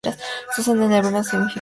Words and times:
Susan 0.55 0.81
en 0.81 0.81
hebreo 0.93 1.01
significa 1.23 1.37
"nenúfar". 1.43 1.49